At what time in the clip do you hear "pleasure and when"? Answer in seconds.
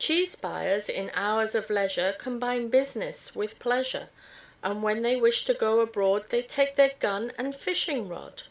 3.60-5.02